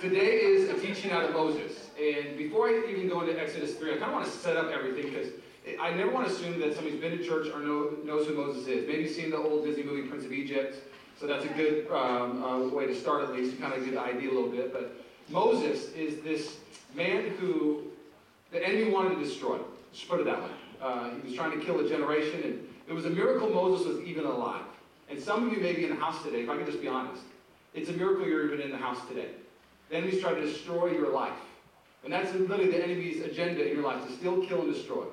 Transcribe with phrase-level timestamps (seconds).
[0.00, 1.90] Today is a teaching out of Moses.
[2.00, 4.70] And before I even go into Exodus 3, I kind of want to set up
[4.70, 5.30] everything because
[5.80, 8.68] I never want to assume that somebody's been to church or know, knows who Moses
[8.68, 8.86] is.
[8.86, 10.76] Maybe seen the old Disney movie Prince of Egypt.
[11.18, 13.94] So that's a good um, uh, way to start at least, to kind of get
[13.94, 14.72] the idea a little bit.
[14.72, 16.58] But Moses is this
[16.94, 17.82] man who
[18.52, 19.58] the enemy wanted to destroy.
[19.92, 20.50] Just put it that way.
[20.80, 24.00] Uh, he was trying to kill a generation, and it was a miracle Moses was
[24.02, 24.62] even alive.
[25.10, 26.86] And some of you may be in the house today, if I can just be
[26.86, 27.22] honest.
[27.74, 29.30] It's a miracle you're even in the house today.
[29.90, 31.38] The enemy's trying to destroy your life.
[32.04, 35.04] And that's literally the enemy's agenda in your life, to still kill, and destroy.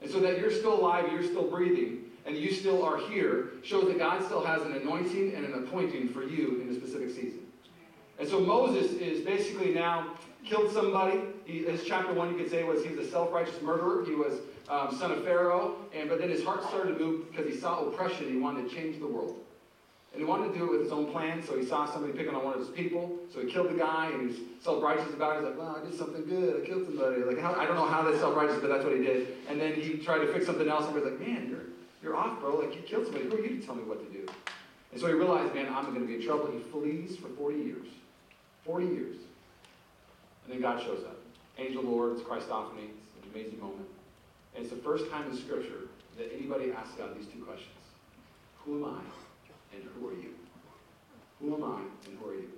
[0.00, 3.86] And so that you're still alive, you're still breathing, and you still are here, shows
[3.86, 7.40] that God still has an anointing and an appointing for you in a specific season.
[8.18, 11.20] And so Moses is basically now killed somebody.
[11.44, 14.04] He, his chapter one, you could say, was he was a self-righteous murderer.
[14.04, 17.46] He was um, son of Pharaoh, and but then his heart started to move because
[17.52, 18.28] he saw oppression.
[18.28, 19.40] He wanted to change the world.
[20.12, 22.34] And he wanted to do it with his own plan, so he saw somebody picking
[22.34, 23.18] on one of his people.
[23.32, 25.38] So he killed the guy, and he's self-righteous about it.
[25.40, 26.62] He's like, well, I did something good.
[26.62, 27.22] I killed somebody.
[27.22, 29.38] Like, how, I don't know how that's self-righteous, but that's what he did.
[29.48, 31.64] And then he tried to fix something else, and was like, man, you're,
[32.02, 32.56] you're off, bro.
[32.56, 33.24] Like, you killed somebody.
[33.24, 34.26] Who are you to tell me what to do?
[34.92, 36.50] And so he realized, man, I'm going to be in trouble.
[36.52, 37.88] He flees for 40 years.
[38.66, 39.16] 40 years.
[40.44, 41.16] And then God shows up.
[41.56, 42.90] Angel Lord, it's Christophany.
[42.90, 43.88] It's an amazing moment.
[44.54, 47.72] And it's the first time in Scripture that anybody asks God these two questions
[48.64, 49.21] Who am I?
[49.74, 50.34] And who are you?
[51.40, 52.50] Who am I and who are you?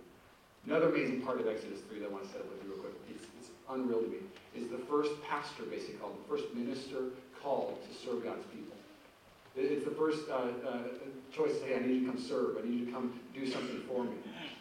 [0.67, 2.95] Another amazing part of Exodus 3 that I want to set with you real quick,
[3.11, 4.19] it's, it's unreal to me,
[4.57, 7.13] is the first pastor, basically called, the first minister
[7.43, 8.77] called to serve God's people.
[9.57, 10.79] It's the first uh, uh,
[11.33, 12.57] choice to say, I need you to come serve.
[12.59, 14.17] I need you to come do something for me.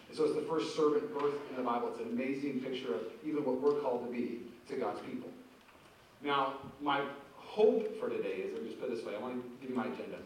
[0.07, 1.89] And so it's the first servant birth in the Bible.
[1.89, 5.29] It's an amazing picture of even what we're called to be to God's people.
[6.21, 7.01] Now, my
[7.37, 9.85] hope for today is, me just put this way, I want to give you my
[9.85, 10.17] agenda.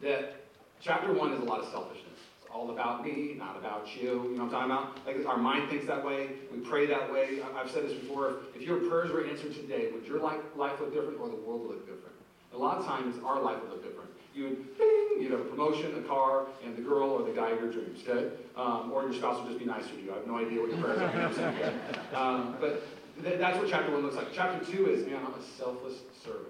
[0.00, 0.45] That
[0.80, 2.02] Chapter one is a lot of selfishness.
[2.40, 4.02] It's all about me, not about you.
[4.30, 5.06] You know what I'm talking about?
[5.06, 6.28] Like our mind thinks that way.
[6.52, 7.40] We pray that way.
[7.56, 8.36] I've said this before.
[8.54, 11.66] If your prayers were answered today, would your life, life look different or the world
[11.66, 12.14] look different?
[12.54, 14.10] A lot of times, our life would look different.
[14.34, 17.50] You would, bing, you'd have a promotion, a car, and the girl or the guy
[17.50, 18.28] of your dreams, okay?
[18.56, 20.12] Um, or your spouse would just be nicer to you.
[20.12, 21.72] I have no idea what your prayers are.
[22.16, 22.82] Um, but
[23.22, 24.28] th- that's what chapter one looks like.
[24.32, 26.48] Chapter two is, man, I'm a selfless servant.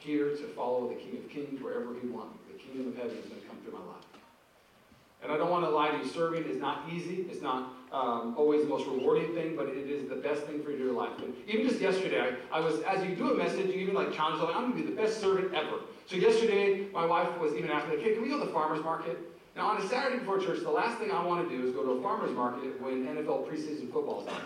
[0.00, 3.26] Here to follow the King of Kings wherever he wants The kingdom of heaven is
[3.26, 4.04] going to come through my life.
[5.22, 7.26] And I don't want to lie to you, serving is not easy.
[7.30, 10.70] It's not um, always the most rewarding thing, but it is the best thing for
[10.70, 11.18] your life.
[11.18, 14.12] And even just yesterday, I, I, was, as you do a message, you even like
[14.12, 15.80] challenge, like, I'm going to be the best servant ever.
[16.06, 18.82] So yesterday, my wife was even asking, like, hey, can we go to the farmer's
[18.82, 19.18] market?
[19.56, 21.84] Now, on a Saturday before church, the last thing I want to do is go
[21.84, 24.40] to a farmer's market when NFL preseason football's on.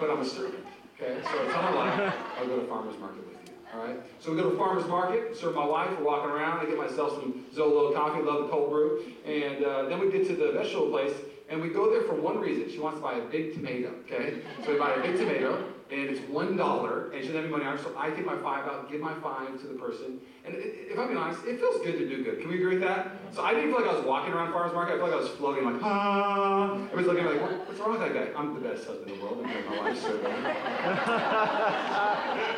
[0.00, 0.59] but I'm a servant,
[1.00, 1.20] okay?
[1.22, 3.54] So it's on my life, I'll go to farmer's market with you.
[3.74, 3.96] all right.
[4.18, 7.12] So we go to farmer's market, serve my wife, we're walking around, I get myself
[7.14, 9.02] some Zolo coffee, love the cold brew.
[9.24, 11.14] And uh, then we get to the vegetable place,
[11.48, 12.70] and we go there for one reason.
[12.70, 14.42] She wants to buy a big tomato, okay?
[14.64, 17.52] So we buy a big tomato, and it's one dollar, and she doesn't have any
[17.52, 20.20] money on her, so I take my five out, give my five to the person.
[20.44, 22.40] And if I'm being honest, it feels good to do good.
[22.40, 23.16] Can we agree with that?
[23.32, 24.94] So I didn't feel like I was walking around farmer's market.
[24.94, 26.74] I felt like I was floating, like, ah.
[26.92, 28.28] Everybody's looking at me like, what's wrong with that guy?
[28.38, 29.44] I'm the best husband in the world.
[29.44, 30.26] I'm my wife's so good.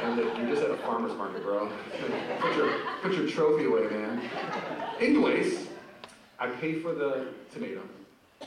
[0.03, 1.71] and you're just at a farmer's market, bro.
[2.41, 2.71] put, your,
[3.01, 4.21] put your trophy away, man.
[5.01, 5.69] Anyways,
[6.39, 7.81] I pay for the tomato.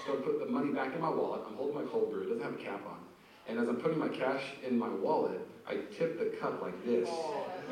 [0.06, 1.42] So I put the money back in my wallet.
[1.48, 2.22] I'm holding my cold brew.
[2.22, 3.00] It doesn't have a cap on.
[3.48, 7.10] And as I'm putting my cash in my wallet, I tip the cup like this.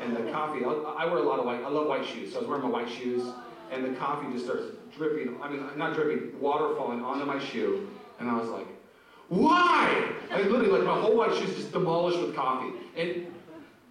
[0.00, 2.32] And the coffee, I, I wear a lot of white, I love white shoes.
[2.32, 3.32] So I was wearing my white shoes,
[3.70, 4.64] and the coffee just starts
[4.96, 5.40] dripping.
[5.42, 7.88] I mean, not dripping, water falling onto my shoe.
[8.20, 8.66] And I was like,
[9.28, 10.12] why?
[10.30, 12.72] I literally, like my whole white shoes just demolished with coffee.
[12.96, 13.26] And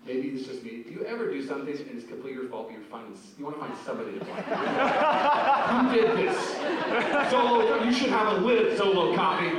[0.06, 0.84] maybe it's just me.
[0.84, 3.58] Do you ever do something and it's completely your fault, but you're finding, you want
[3.60, 4.36] to find somebody to blame?
[5.70, 6.56] Who did this?
[7.32, 9.50] Zolo, you should have a lid, solo coffee.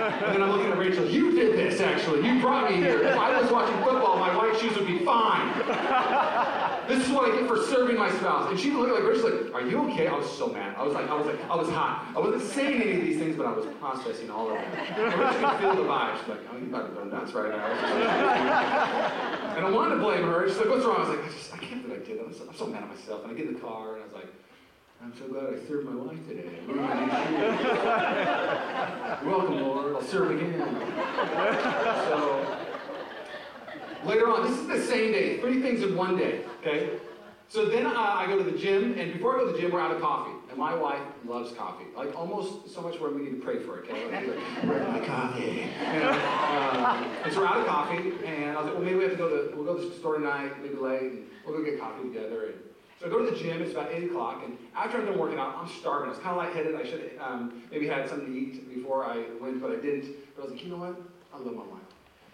[0.00, 2.26] And then I'm looking at Rachel, you did this actually.
[2.26, 3.02] You brought me here.
[3.02, 5.52] If I was watching football, my white shoes would be fine.
[6.88, 8.50] This is what I get for serving my spouse.
[8.50, 10.08] And she looked like Rachel's like, are you okay?
[10.08, 10.74] I was so mad.
[10.76, 12.06] I was like, I was like, I was hot.
[12.16, 14.72] I wasn't saying any of these things, but I was processing all of them.
[14.98, 16.18] Rachel could feel the vibe.
[16.18, 17.66] She's like, oh, you about to go nuts right now.
[19.56, 20.48] and I wanted to blame her.
[20.48, 20.96] She's like, what's wrong?
[20.96, 22.24] I was like, I just, I can't believe I did that.
[22.26, 23.22] I'm so, I'm so mad at myself.
[23.22, 24.28] And I get in the car and I was like,
[25.02, 26.50] I'm so glad I served my wife today.
[29.24, 29.94] Welcome, Lord.
[29.96, 30.58] I'll serve again.
[32.08, 32.56] So,
[34.04, 36.98] Later on, this is the same day, three things in one day, okay?
[37.48, 39.72] So then uh, I go to the gym, and before I go to the gym,
[39.72, 40.32] we're out of coffee.
[40.48, 43.78] And my wife loves coffee, like almost so much where we need to pray for
[43.80, 44.26] it, okay?
[44.26, 45.60] Like, Where's my coffee?
[45.80, 49.02] And, um, and so we're out of coffee, and I was like, well, maybe we
[49.02, 51.62] have to go to, we'll go to the store tonight, maybe late, and we'll go
[51.64, 52.46] get coffee together.
[52.46, 52.54] And
[53.00, 55.38] So I go to the gym, it's about 8 o'clock, and after I'm done working
[55.38, 56.08] out, I'm starving.
[56.08, 56.74] I was kind of lightheaded.
[56.74, 60.36] I should have um, maybe had something to eat before I went, but I didn't.
[60.36, 61.00] But I was like, you know what?
[61.32, 61.80] I love my wife.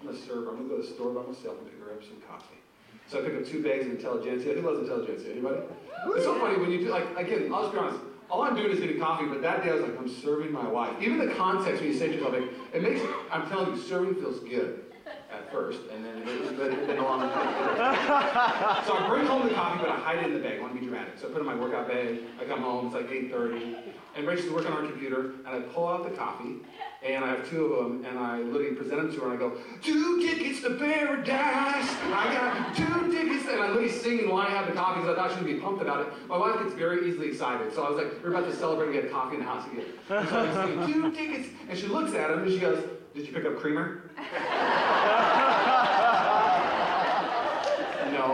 [0.01, 0.51] I'm going to serve her.
[0.51, 2.59] I'm going to go to the store by myself and pick her up some coffee.
[3.07, 4.55] So I pick up two bags of intelligentsia.
[4.55, 5.31] Who loves intelligentsia?
[5.31, 5.61] Anybody?
[6.09, 8.01] It's so funny when you do, like, again, I'll just be honest.
[8.29, 10.67] All I'm doing is getting coffee, but that day I was like, I'm serving my
[10.67, 11.01] wife.
[11.01, 14.17] Even the context when you say to yourself, like, it makes, I'm telling you, serving
[14.17, 14.86] feels good
[15.33, 16.23] at first, and then
[16.57, 18.85] but it's been a long time.
[18.87, 20.59] so I bring home the coffee, but I hide it in the bag.
[20.59, 21.19] I want to be dramatic.
[21.19, 22.21] So I put it in my workout bag.
[22.41, 22.87] I come home.
[22.87, 23.77] It's like 8:30,
[24.17, 26.57] and Rachel's working on her computer, and I pull out the coffee,
[27.03, 29.37] and I have two of them, and I literally present them to her, and I
[29.37, 29.53] go,
[29.83, 31.91] two tickets to paradise.
[32.13, 35.21] I got two tickets, and I literally singing while I have the coffee because I
[35.21, 36.13] thought she would be pumped about it.
[36.29, 39.03] My wife gets very easily excited, so I was like, we're about to celebrate and
[39.03, 39.85] get coffee in the house again.
[40.09, 42.83] And so I'm singing, two tickets, and she looks at him, and she goes,
[43.15, 44.03] did you pick up creamer?
[48.13, 48.25] no.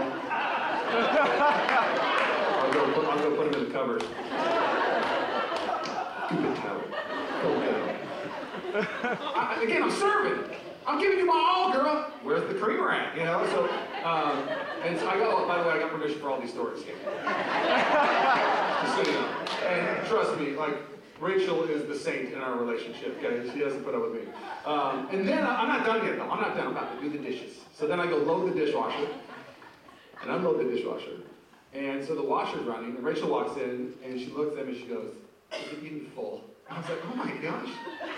[2.58, 4.04] I'll go, put, I'll go put him in the cupboard.
[7.44, 7.96] Okay.
[8.74, 10.44] I, again, I'm serving.
[10.86, 12.10] I'm giving you my all, girl.
[12.22, 13.16] Where's the creamer at?
[13.16, 13.64] You know, so,
[14.04, 14.48] um,
[14.84, 16.94] and so I got, by the way, I got permission for all these stories here.
[17.04, 19.28] So you know.
[19.68, 20.76] And trust me, like,
[21.20, 23.48] Rachel is the saint in our relationship, okay?
[23.52, 24.32] She doesn't put up with me.
[24.64, 26.30] Um, and then I'm not done yet, though.
[26.30, 26.68] I'm not done.
[26.68, 27.58] I'm about to do the dishes.
[27.74, 29.08] So then I go load the dishwasher
[30.22, 31.18] and unload the dishwasher.
[31.74, 34.82] And so the washer's running, and Rachel walks in, and she looks at me, and
[34.82, 35.12] she goes,
[35.52, 36.44] is it even full?
[36.68, 37.68] I was like, oh my gosh.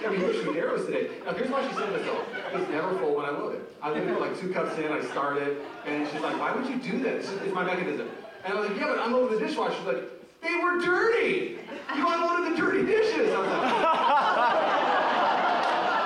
[0.05, 1.11] I mean, you're shooting arrows today.
[1.25, 2.25] Now, here's why she said this, though.
[2.52, 3.62] It's never full when I load it.
[3.82, 6.67] I leave it like two cups in, I start it, and she's like, why would
[6.67, 7.17] you do that?
[7.17, 8.08] It's my mechanism.
[8.44, 9.75] And I was like, yeah, but unload the dishwasher.
[9.76, 10.02] She's like,
[10.43, 11.58] they were dirty.
[11.97, 13.33] You unloaded the dirty dishes.
[13.33, 13.75] I was like, I,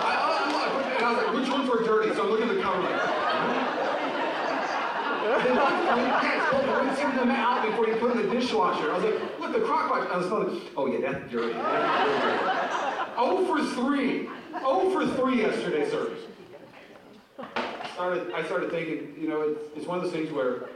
[0.04, 2.14] I, I was like, which ones were dirty?
[2.14, 3.08] So I'm looking at the cover like,
[5.44, 8.90] then can't rinse them out before you put in the dishwasher.
[8.90, 10.10] I was like, look, the crock pot.
[10.10, 11.52] I was like, oh yeah, that's dirty.
[11.54, 13.12] That's dirty.
[13.16, 14.28] Oh for three.
[14.54, 16.24] Oh for three yesterday service.
[17.94, 20.68] Started, I started thinking, you know, it's, it's one of those things where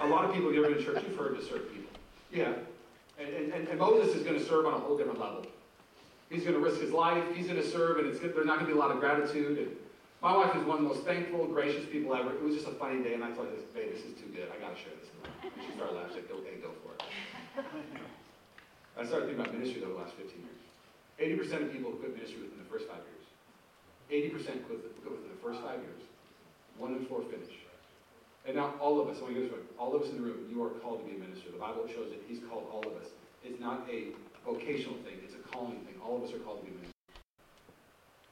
[0.00, 1.90] a lot of people, ever been church, you've heard to serve people.
[2.32, 2.52] Yeah.
[3.18, 5.44] And, and, and Moses is going to serve on a whole different level.
[6.30, 7.24] He's going to risk his life.
[7.34, 9.58] He's going to serve, and there's not going to be a lot of gratitude.
[9.58, 9.70] And
[10.22, 12.30] my wife is one of the most thankful, gracious people ever.
[12.30, 14.48] It was just a funny day, and I thought, "Babe, this is too good.
[14.54, 15.08] I got to share this."
[15.42, 16.14] And she started laughing.
[16.14, 17.02] She's like, "Okay, go for it."
[18.98, 20.62] I started thinking about ministry over the last 15 years.
[21.18, 23.26] 80% of people quit ministry within the first five years.
[24.10, 26.02] 80% quit within the first five years.
[26.76, 27.54] One in four finish.
[28.48, 30.16] And now all of us, I want to get this right, all of us in
[30.16, 31.52] the room, you are called to be a minister.
[31.52, 33.12] The Bible shows that He's called all of us.
[33.44, 36.00] It's not a vocational thing, it's a calling thing.
[36.02, 36.94] All of us are called to be ministers.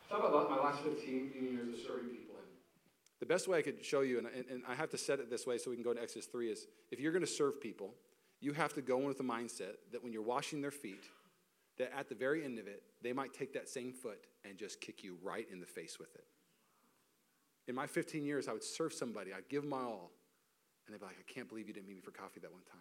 [0.09, 2.35] Talk about my last 15 years of serving people.
[3.21, 5.29] The best way I could show you, and, and, and I have to set it
[5.29, 7.61] this way so we can go to Exodus 3, is if you're going to serve
[7.61, 7.95] people,
[8.41, 11.05] you have to go in with the mindset that when you're washing their feet,
[11.79, 14.81] that at the very end of it, they might take that same foot and just
[14.81, 16.25] kick you right in the face with it.
[17.69, 20.13] In my 15 years, I would serve somebody, I'd give my all,
[20.87, 22.63] and they'd be like, I can't believe you didn't meet me for coffee that one
[22.71, 22.81] time.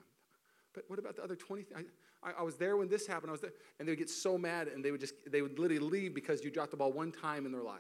[0.74, 1.66] But what about the other 20?
[1.76, 1.80] I,
[2.22, 3.30] I, I was there when this happened.
[3.30, 3.54] I was there.
[3.80, 6.44] And they would get so mad and they would just, they would literally leave because
[6.44, 7.80] you dropped the ball one time in their life.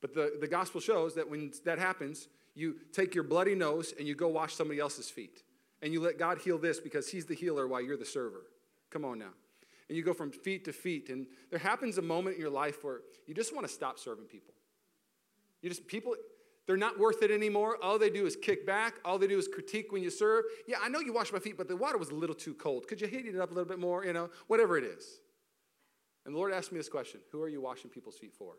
[0.00, 4.06] But the, the gospel shows that when that happens, you take your bloody nose and
[4.06, 5.42] you go wash somebody else's feet.
[5.82, 8.44] And you let God heal this because He's the healer while you're the server.
[8.90, 9.34] Come on now.
[9.88, 11.10] And you go from feet to feet.
[11.10, 14.26] And there happens a moment in your life where you just want to stop serving
[14.26, 14.54] people.
[15.66, 16.14] You just, people,
[16.68, 17.76] they're not worth it anymore.
[17.82, 19.00] All they do is kick back.
[19.04, 20.44] All they do is critique when you serve.
[20.68, 22.86] Yeah, I know you washed my feet, but the water was a little too cold.
[22.86, 24.04] Could you heat it up a little bit more?
[24.04, 25.18] You know, whatever it is.
[26.24, 28.52] And the Lord asked me this question Who are you washing people's feet for?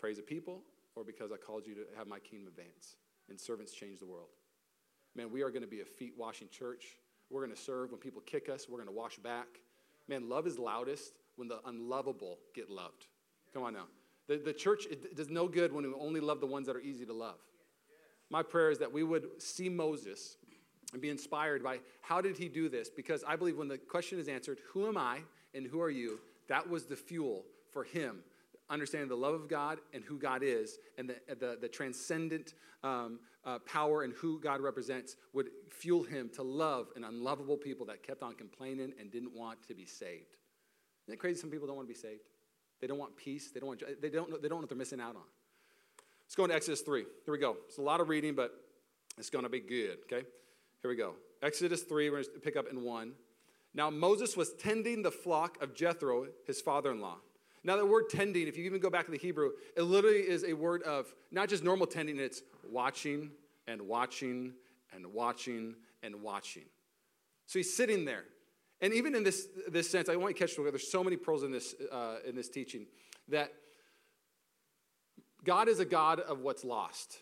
[0.00, 0.62] Praise of people,
[0.96, 2.96] or because I called you to have my kingdom advance
[3.30, 4.30] and servants change the world?
[5.14, 6.98] Man, we are going to be a feet washing church.
[7.30, 9.46] We're going to serve when people kick us, we're going to wash back.
[10.08, 13.06] Man, love is loudest when the unlovable get loved.
[13.54, 13.86] Come on now.
[14.28, 17.04] The, the church, does no good when we only love the ones that are easy
[17.06, 17.38] to love.
[18.30, 20.36] My prayer is that we would see Moses
[20.92, 22.88] and be inspired by how did he do this?
[22.88, 25.20] Because I believe when the question is answered, who am I
[25.54, 26.20] and who are you?
[26.48, 28.20] That was the fuel for him,
[28.70, 33.20] understanding the love of God and who God is, and the, the, the transcendent um,
[33.44, 38.02] uh, power and who God represents would fuel him to love an unlovable people that
[38.02, 40.36] kept on complaining and didn't want to be saved.
[41.06, 42.22] Isn't it crazy some people don't want to be saved?
[42.82, 43.52] They don't want peace.
[43.52, 45.22] They don't, want, they don't, know, they don't know what they're missing out on.
[46.24, 47.04] Let's go into Exodus 3.
[47.24, 47.56] Here we go.
[47.68, 48.52] It's a lot of reading, but
[49.16, 50.26] it's going to be good, okay?
[50.82, 51.14] Here we go.
[51.42, 53.12] Exodus 3, we're going to pick up in 1.
[53.72, 57.18] Now, Moses was tending the flock of Jethro, his father in law.
[57.62, 60.44] Now, the word tending, if you even go back to the Hebrew, it literally is
[60.44, 63.30] a word of not just normal tending, it's watching
[63.68, 64.54] and watching
[64.92, 66.64] and watching and watching.
[67.46, 68.24] So he's sitting there.
[68.82, 70.72] And even in this, this sense, I want you to catch together.
[70.72, 72.86] there's so many pearls in this, uh, in this teaching
[73.28, 73.52] that
[75.44, 77.18] God is a God of what's lost.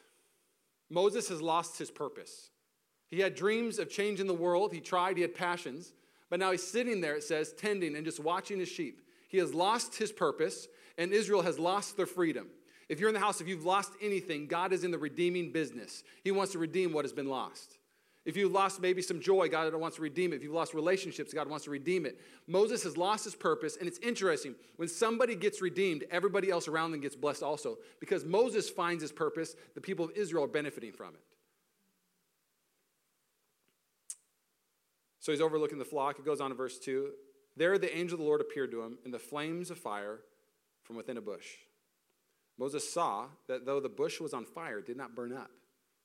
[0.89, 2.51] Moses has lost his purpose.
[3.09, 4.73] He had dreams of changing the world.
[4.73, 5.93] He tried, he had passions.
[6.31, 9.03] But now he's sitting there, it says, tending and just watching his sheep.
[9.29, 12.49] He has lost his purpose, and Israel has lost their freedom.
[12.89, 16.03] If you're in the house, if you've lost anything, God is in the redeeming business.
[16.25, 17.77] He wants to redeem what has been lost.
[18.31, 20.37] If you've lost maybe some joy, God wants to redeem it.
[20.37, 22.21] If you've lost relationships, God wants to redeem it.
[22.47, 24.55] Moses has lost his purpose, and it's interesting.
[24.77, 27.79] When somebody gets redeemed, everybody else around them gets blessed also.
[27.99, 31.23] Because Moses finds his purpose, the people of Israel are benefiting from it.
[35.19, 36.21] So he's overlooking the flock.
[36.21, 37.11] It goes on to verse 2.
[37.57, 40.21] There the angel of the Lord appeared to him in the flames of fire
[40.85, 41.49] from within a bush.
[42.57, 45.51] Moses saw that though the bush was on fire, it did not burn up.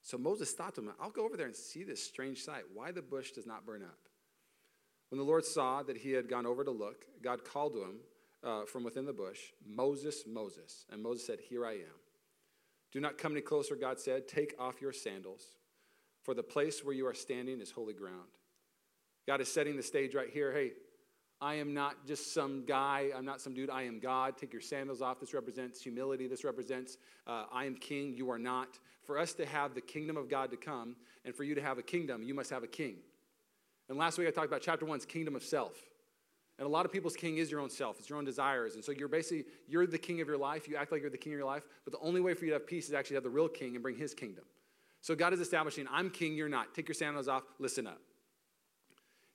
[0.06, 2.92] So Moses thought to him, I'll go over there and see this strange sight, why
[2.92, 3.98] the bush does not burn up.
[5.10, 8.00] When the Lord saw that he had gone over to look, God called to him
[8.44, 10.86] uh, from within the bush, Moses, Moses.
[10.92, 12.00] And Moses said, Here I am.
[12.92, 14.28] Do not come any closer, God said.
[14.28, 15.42] Take off your sandals,
[16.22, 18.30] for the place where you are standing is holy ground.
[19.28, 20.54] God is setting the stage right here.
[20.54, 20.74] Hey,
[21.42, 23.10] I am not just some guy.
[23.16, 23.70] I'm not some dude.
[23.70, 24.38] I am God.
[24.38, 25.20] Take your sandals off.
[25.20, 26.28] This represents humility.
[26.28, 28.14] This represents uh, I am king.
[28.16, 28.80] You are not.
[29.04, 31.78] For us to have the kingdom of God to come, and for you to have
[31.78, 32.96] a kingdom, you must have a king.
[33.90, 35.76] And last week I talked about chapter one's kingdom of self.
[36.58, 38.76] And a lot of people's king is your own self, it's your own desires.
[38.76, 40.68] And so you're basically, you're the king of your life.
[40.68, 41.64] You act like you're the king of your life.
[41.84, 43.50] But the only way for you to have peace is actually to have the real
[43.50, 44.46] king and bring his kingdom.
[45.02, 46.74] So God is establishing, I'm king, you're not.
[46.74, 48.00] Take your sandals off, listen up.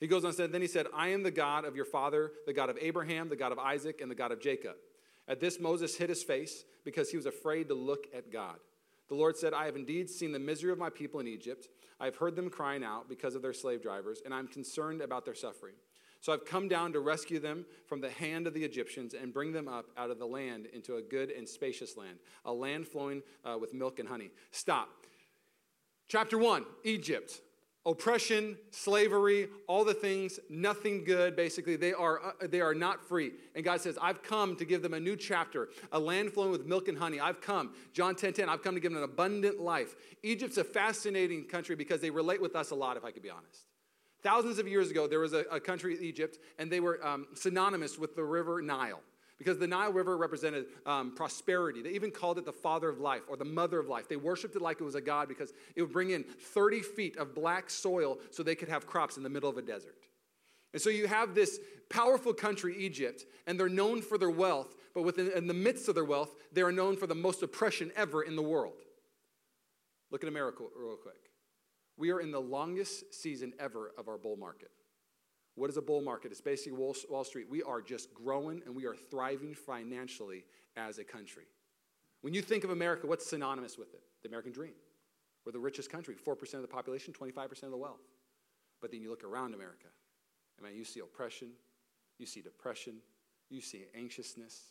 [0.01, 2.33] He goes on and said, Then he said, I am the God of your father,
[2.47, 4.77] the God of Abraham, the God of Isaac, and the God of Jacob.
[5.29, 8.57] At this, Moses hid his face because he was afraid to look at God.
[9.09, 11.69] The Lord said, I have indeed seen the misery of my people in Egypt.
[12.01, 15.25] I have heard them crying out because of their slave drivers, and I'm concerned about
[15.25, 15.75] their suffering.
[16.21, 19.53] So I've come down to rescue them from the hand of the Egyptians and bring
[19.53, 23.23] them up out of the land into a good and spacious land, a land flowing
[23.45, 24.31] uh, with milk and honey.
[24.51, 24.89] Stop.
[26.09, 27.41] Chapter 1 Egypt
[27.87, 31.77] oppression, slavery, all the things, nothing good, basically.
[31.77, 33.33] They are, uh, they are not free.
[33.55, 36.67] And God says, I've come to give them a new chapter, a land flowing with
[36.67, 37.21] milk and honey.
[37.21, 37.75] I've come.
[37.93, 39.97] John 10 10, I've come to give them an abundant life.
[40.23, 43.31] Egypt's a fascinating country because they relate with us a lot, if I could be
[43.31, 43.65] honest.
[44.23, 47.99] Thousands of years ago, there was a, a country, Egypt, and they were um, synonymous
[47.99, 49.01] with the river Nile
[49.41, 51.81] because the Nile River represented um, prosperity.
[51.81, 54.07] They even called it the father of life or the mother of life.
[54.07, 57.17] They worshiped it like it was a god because it would bring in 30 feet
[57.17, 59.97] of black soil so they could have crops in the middle of a desert.
[60.75, 65.05] And so you have this powerful country, Egypt, and they're known for their wealth, but
[65.05, 68.23] within in the midst of their wealth, they are known for the most oppression ever
[68.23, 68.83] in the world.
[70.11, 71.31] Look at America real quick.
[71.97, 74.71] We are in the longest season ever of our bull market.
[75.61, 76.33] What is a bull market?
[76.33, 77.47] It's basically Wall, Wall Street.
[77.51, 81.45] We are just growing and we are thriving financially as a country.
[82.23, 84.01] When you think of America, what's synonymous with it?
[84.23, 84.73] The American dream.
[85.45, 88.01] We're the richest country, 4% of the population, 25% of the wealth.
[88.81, 89.89] But then you look around America,
[90.57, 91.51] and man, you see oppression,
[92.19, 92.95] you see depression,
[93.51, 94.63] you see anxiousness,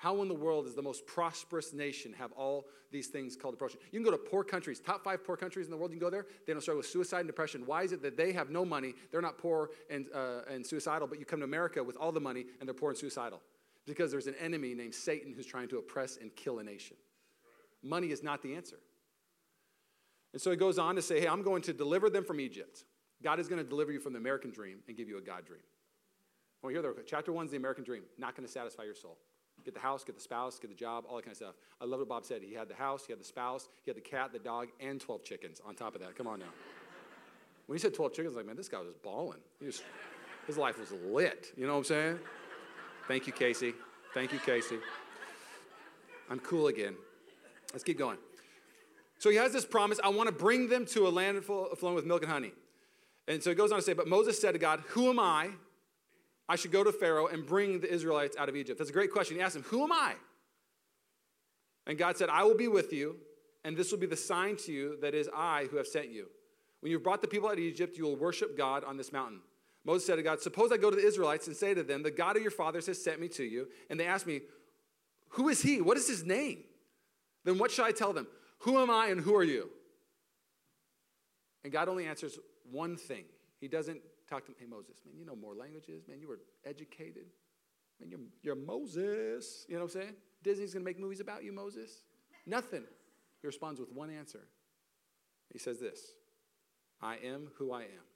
[0.00, 3.80] how in the world does the most prosperous nation have all these things called depression?
[3.92, 6.06] You can go to poor countries, top five poor countries in the world, you can
[6.06, 7.64] go there, they don't struggle with suicide and depression.
[7.66, 11.06] Why is it that they have no money, they're not poor and, uh, and suicidal,
[11.06, 13.42] but you come to America with all the money and they're poor and suicidal?
[13.84, 16.96] Because there's an enemy named Satan who's trying to oppress and kill a nation.
[17.82, 18.78] Money is not the answer.
[20.32, 22.84] And so he goes on to say, hey, I'm going to deliver them from Egypt.
[23.22, 25.44] God is going to deliver you from the American dream and give you a God
[25.44, 25.60] dream.
[26.62, 29.18] Well, here, chapter one is the American dream, not going to satisfy your soul.
[29.64, 31.54] Get the house, get the spouse, get the job, all that kind of stuff.
[31.80, 32.42] I love what Bob said.
[32.42, 35.00] He had the house, he had the spouse, he had the cat, the dog, and
[35.00, 36.16] 12 chickens on top of that.
[36.16, 36.46] Come on now.
[37.66, 39.38] When he said 12 chickens, like, man, this guy was balling.
[39.60, 39.82] Was,
[40.46, 41.52] his life was lit.
[41.56, 42.18] You know what I'm saying?
[43.06, 43.74] Thank you, Casey.
[44.14, 44.78] Thank you, Casey.
[46.28, 46.96] I'm cool again.
[47.72, 48.18] Let's keep going.
[49.18, 52.06] So he has this promise I want to bring them to a land flowing with
[52.06, 52.52] milk and honey.
[53.28, 55.50] And so he goes on to say, But Moses said to God, Who am I
[56.50, 58.76] I should go to Pharaoh and bring the Israelites out of Egypt?
[58.76, 59.36] That's a great question.
[59.36, 60.14] He asked him, Who am I?
[61.86, 63.18] And God said, I will be with you,
[63.64, 66.26] and this will be the sign to you that is I who have sent you.
[66.80, 69.42] When you've brought the people out of Egypt, you will worship God on this mountain.
[69.84, 72.10] Moses said to God, Suppose I go to the Israelites and say to them, The
[72.10, 73.68] God of your fathers has sent me to you.
[73.88, 74.40] And they ask me,
[75.30, 75.80] Who is he?
[75.80, 76.64] What is his name?
[77.44, 78.26] Then what shall I tell them?
[78.62, 79.70] Who am I and who are you?
[81.62, 83.24] And God only answers one thing.
[83.60, 86.40] He doesn't talk to him, hey, Moses, man, you know more languages, man, you were
[86.64, 87.26] educated.
[88.00, 89.66] Man, you're, you're Moses.
[89.68, 90.14] You know what I'm saying?
[90.42, 92.04] Disney's going to make movies about you, Moses.
[92.46, 92.84] Nothing.
[93.40, 94.40] He responds with one answer.
[95.52, 96.12] He says this
[97.02, 98.06] I am who I am.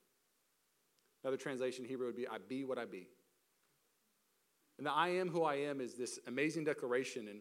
[1.23, 3.09] Another translation Hebrew would be, I be what I be.
[4.79, 7.29] And the I am who I am is this amazing declaration.
[7.29, 7.41] And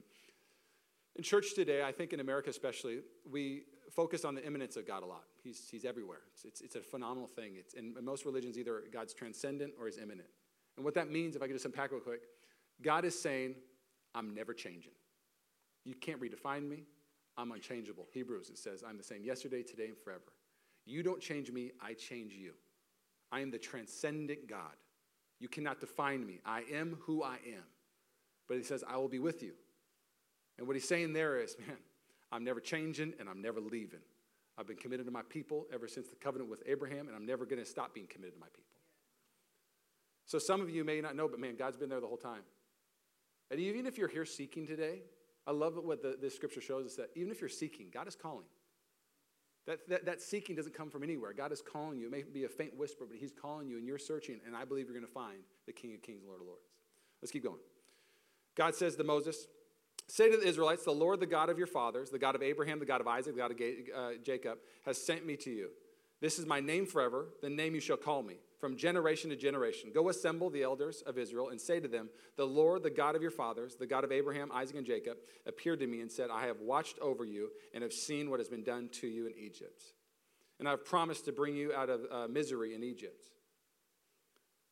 [1.15, 5.03] in church today, I think in America especially, we focus on the immanence of God
[5.03, 5.23] a lot.
[5.43, 6.21] He's, he's everywhere.
[6.33, 7.53] It's, it's, it's a phenomenal thing.
[7.57, 10.27] It's, in, in most religions, either God's transcendent or he's immanent.
[10.75, 12.21] And what that means, if I could just unpack real quick,
[12.81, 13.55] God is saying,
[14.15, 14.93] I'm never changing.
[15.85, 16.83] You can't redefine me.
[17.37, 18.07] I'm unchangeable.
[18.11, 20.33] Hebrews, it says, I'm the same yesterday, today, and forever.
[20.85, 22.53] You don't change me, I change you.
[23.31, 24.75] I am the transcendent God.
[25.39, 26.39] You cannot define me.
[26.45, 27.63] I am who I am.
[28.47, 29.53] But he says, I will be with you.
[30.57, 31.77] And what he's saying there is, man,
[32.31, 34.01] I'm never changing and I'm never leaving.
[34.57, 37.45] I've been committed to my people ever since the covenant with Abraham, and I'm never
[37.45, 38.63] going to stop being committed to my people.
[40.25, 42.41] So some of you may not know, but man, God's been there the whole time.
[43.51, 45.01] And even if you're here seeking today,
[45.45, 48.15] I love what the, this scripture shows us that even if you're seeking, God is
[48.15, 48.45] calling.
[49.65, 51.33] That, that, that seeking doesn't come from anywhere.
[51.33, 52.07] God is calling you.
[52.07, 54.65] It may be a faint whisper, but He's calling you and you're searching, and I
[54.65, 56.67] believe you're going to find the King of Kings and Lord of Lords.
[57.21, 57.59] Let's keep going.
[58.55, 59.47] God says to Moses,
[60.13, 62.77] Say to the Israelites, the Lord, the God of your fathers, the God of Abraham,
[62.77, 65.69] the God of Isaac, the God of uh, Jacob, has sent me to you.
[66.21, 69.89] This is my name forever, the name you shall call me from generation to generation.
[69.91, 73.23] Go assemble the elders of Israel and say to them, The Lord, the God of
[73.23, 75.17] your fathers, the God of Abraham, Isaac, and Jacob,
[75.47, 78.49] appeared to me and said, I have watched over you and have seen what has
[78.49, 79.81] been done to you in Egypt.
[80.59, 83.29] And I have promised to bring you out of uh, misery in Egypt.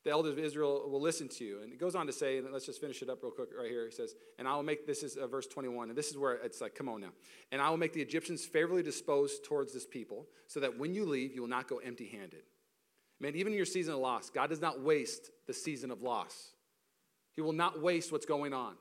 [0.03, 1.62] The elders of Israel will listen to you.
[1.62, 3.70] And it goes on to say, and let's just finish it up real quick right
[3.70, 3.86] here.
[3.86, 6.34] He says, And I will make, this is uh, verse 21, and this is where
[6.34, 7.12] it's like, come on now.
[7.51, 11.05] And I will make the Egyptians favorably disposed towards this people, so that when you
[11.05, 12.43] leave, you will not go empty handed.
[13.20, 16.53] Man, even in your season of loss, God does not waste the season of loss.
[17.34, 18.74] He will not waste what's going on.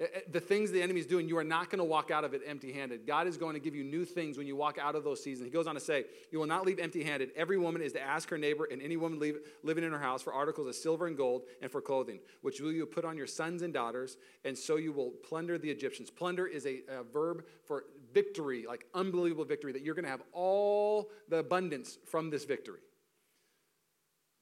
[0.00, 2.24] Eh, eh, the things the enemy is doing, you are not going to walk out
[2.24, 3.06] of it empty handed.
[3.06, 5.46] God is going to give you new things when you walk out of those seasons.
[5.46, 7.30] He goes on to say, You will not leave empty handed.
[7.36, 10.22] Every woman is to ask her neighbor and any woman leave, living in her house
[10.22, 13.26] for articles of silver and gold and for clothing, which will you put on your
[13.26, 16.10] sons and daughters, and so you will plunder the Egyptians.
[16.10, 17.84] Plunder is a, a verb for
[18.14, 22.80] victory, like unbelievable victory, that you're going to have all the abundance from this victory.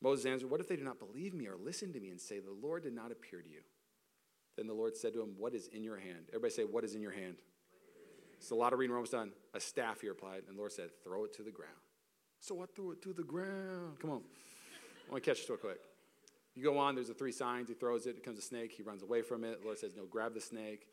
[0.00, 2.38] Moses answered, What if they do not believe me or listen to me and say,
[2.38, 3.60] The Lord did not appear to you?
[4.56, 6.28] Then the Lord said to him, What is in your hand?
[6.28, 7.36] Everybody say, What is in your hand?
[8.38, 9.32] It's a lot of reading, almost done.
[9.54, 10.42] A staff, he replied.
[10.48, 11.72] And the Lord said, Throw it to the ground.
[12.40, 13.98] So I threw it to the ground.
[14.00, 14.22] Come on.
[15.08, 15.80] I want to catch it real quick.
[16.54, 17.68] You go on, there's the three signs.
[17.68, 18.72] He throws it, it becomes a snake.
[18.72, 19.60] He runs away from it.
[19.60, 20.86] The Lord says, No, grab the snake.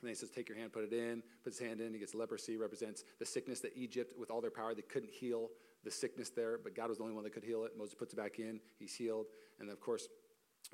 [0.00, 1.22] And then he says, Take your hand, put it in.
[1.44, 1.92] Puts his hand in.
[1.92, 5.48] He gets leprosy, represents the sickness that Egypt, with all their power, they couldn't heal
[5.84, 7.72] the sickness there, but God was the only one that could heal it.
[7.76, 9.26] Moses puts it back in, he's healed.
[9.58, 10.08] And of course,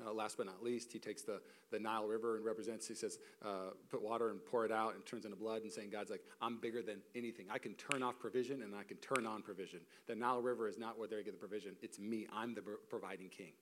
[0.05, 3.17] uh, last but not least, he takes the, the Nile River and represents, he says,
[3.43, 6.21] uh, put water and pour it out and turns into blood and saying, God's like,
[6.41, 7.47] I'm bigger than anything.
[7.51, 9.79] I can turn off provision and I can turn on provision.
[10.07, 12.27] The Nile River is not where they get the provision, it's me.
[12.31, 13.53] I'm the providing king.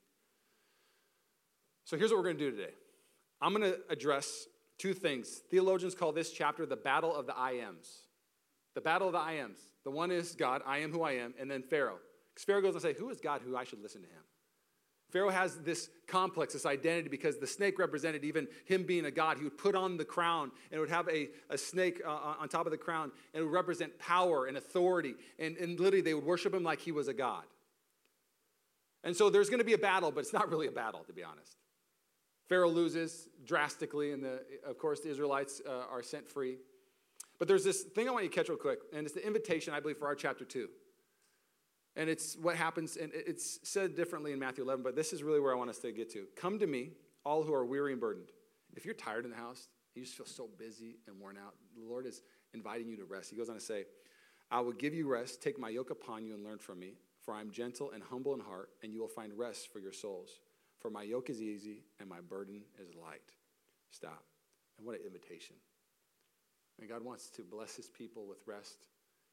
[1.86, 2.74] So here's what we're going to do today
[3.42, 5.42] I'm going to address two things.
[5.50, 7.88] Theologians call this chapter the battle of the I ams.
[8.74, 9.60] The battle of the I ams.
[9.86, 12.00] The one is God, I am who I am, and then Pharaoh.
[12.34, 14.24] Because Pharaoh goes and say, Who is God who I should listen to him?
[15.16, 19.38] Pharaoh has this complex, this identity, because the snake represented even him being a god.
[19.38, 22.66] He would put on the crown and would have a, a snake uh, on top
[22.66, 25.16] of the crown, and it would represent power and authority.
[25.40, 27.46] And, and literally, they would worship him like he was a god.
[29.06, 31.14] And so there's going to be a battle, but it's not really a battle, to
[31.14, 31.56] be honest.
[32.50, 36.58] Pharaoh loses drastically, and the, of course, the Israelites uh, are sent free.
[37.40, 39.74] But there's this thing I want you to catch real quick, and it's the invitation,
[39.74, 40.68] I believe, for our chapter 2.
[41.96, 45.40] And it's what happens, and it's said differently in Matthew 11, but this is really
[45.40, 46.26] where I want us to get to.
[46.36, 46.92] Come to me,
[47.26, 48.32] all who are weary and burdened.
[48.76, 51.88] If you're tired in the house, you just feel so busy and worn out, the
[51.88, 52.22] Lord is
[52.54, 53.30] inviting you to rest.
[53.30, 53.86] He goes on to say,
[54.52, 55.42] I will give you rest.
[55.42, 58.34] Take my yoke upon you and learn from me, for I am gentle and humble
[58.34, 60.40] in heart, and you will find rest for your souls.
[60.80, 63.32] For my yoke is easy and my burden is light.
[63.90, 64.24] Stop.
[64.78, 65.56] And what an invitation.
[66.80, 68.88] And God wants to bless his people with rest.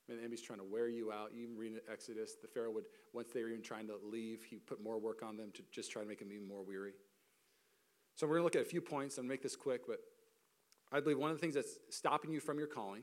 [0.08, 1.30] And the enemy's trying to wear you out.
[1.34, 4.42] You even read in Exodus, the Pharaoh would, once they were even trying to leave,
[4.42, 6.92] he put more work on them to just try to make them even more weary.
[8.16, 9.98] So we're going to look at a few points and make this quick, but
[10.92, 13.02] I believe one of the things that's stopping you from your calling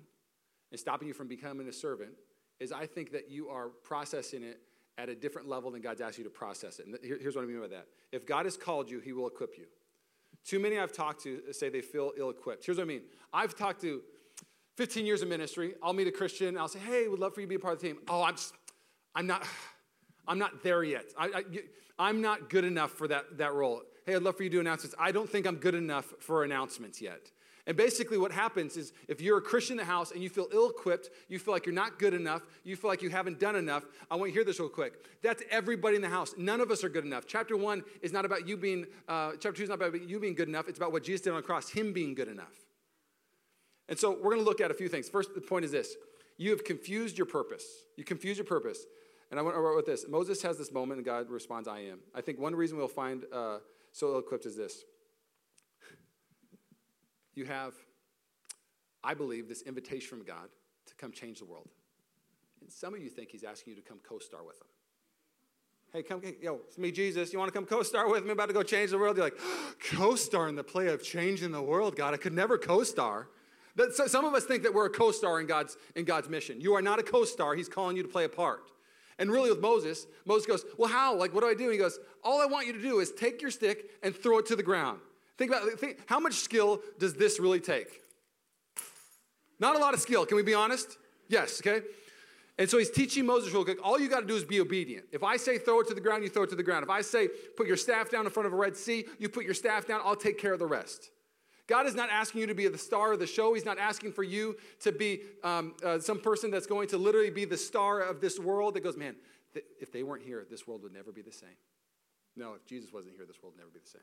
[0.72, 2.12] and stopping you from becoming a servant
[2.60, 4.60] is I think that you are processing it
[4.98, 6.86] at a different level than God's asked you to process it.
[6.86, 7.88] And here's what I mean by that.
[8.12, 9.66] If God has called you, he will equip you.
[10.46, 12.66] Too many I've talked to say they feel ill equipped.
[12.66, 13.02] Here's what I mean
[13.34, 14.02] I've talked to
[14.80, 17.48] 15 years of ministry, I'll meet a Christian, I'll say, hey, would love for you
[17.48, 17.98] to be a part of the team.
[18.08, 18.36] Oh, I'm,
[19.14, 19.46] I'm not,
[20.28, 21.04] I'm not there yet.
[21.18, 21.44] I,
[22.00, 23.82] I, am not good enough for that, that role.
[24.06, 24.96] Hey, I'd love for you to do announcements.
[24.98, 27.20] I don't think I'm good enough for announcements yet.
[27.68, 30.48] And basically, what happens is if you're a Christian in the house and you feel
[30.54, 33.58] ill equipped, you feel like you're not good enough, you feel like you haven't done
[33.58, 34.94] enough, I want you to hear this real quick.
[35.22, 36.34] That's everybody in the house.
[36.38, 37.26] None of us are good enough.
[37.28, 40.36] Chapter one is not about you being, uh, chapter two is not about you being
[40.36, 42.69] good enough, it's about what Jesus did on the cross, Him being good enough.
[43.90, 45.10] And so we're going to look at a few things.
[45.10, 45.96] First, the point is this
[46.38, 47.66] you have confused your purpose.
[47.98, 48.86] You confuse your purpose.
[49.32, 52.00] And I wrote with this Moses has this moment, and God responds, I am.
[52.16, 53.58] I think one reason we'll find uh,
[53.92, 54.86] so ill equipped is this
[57.36, 57.74] you have
[59.04, 60.50] I believe, this invitation from God
[60.88, 61.70] to come change the world.
[62.62, 64.68] And some of you think he's asking you to come co star with him.
[65.92, 67.34] Hey, come, yo, it's me, Jesus.
[67.34, 68.32] You want to come co star with me?
[68.32, 69.18] About to go change the world.
[69.18, 69.40] You're like,
[69.92, 72.14] co star in the play of changing the world, God.
[72.14, 73.30] I could never co star.
[74.08, 76.60] Some of us think that we're a co star in God's, in God's mission.
[76.60, 78.72] You are not a co star, he's calling you to play a part.
[79.18, 81.16] And really, with Moses, Moses goes, Well, how?
[81.16, 81.70] Like, what do I do?
[81.70, 84.46] He goes, All I want you to do is take your stick and throw it
[84.48, 85.00] to the ground.
[85.38, 88.02] Think about think, how much skill does this really take?
[89.60, 90.26] Not a lot of skill.
[90.26, 90.98] Can we be honest?
[91.28, 91.86] Yes, okay?
[92.58, 93.78] And so he's teaching Moses real quick.
[93.82, 95.06] All you got to do is be obedient.
[95.14, 96.84] If I say throw it to the ground, you throw it to the ground.
[96.84, 99.46] If I say put your staff down in front of a Red Sea, you put
[99.46, 101.10] your staff down, I'll take care of the rest.
[101.70, 103.54] God is not asking you to be the star of the show.
[103.54, 107.30] He's not asking for you to be um, uh, some person that's going to literally
[107.30, 109.16] be the star of this world that goes, man,
[109.54, 111.58] th- if they weren't here, this world would never be the same.
[112.36, 114.02] No, if Jesus wasn't here, this world would never be the same.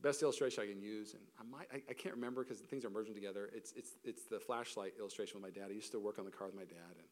[0.00, 2.90] Best illustration I can use, and I might I, I can't remember because things are
[2.90, 3.50] merging together.
[3.54, 5.70] It's it's it's the flashlight illustration with my dad.
[5.70, 7.08] I used to work on the car with my dad, and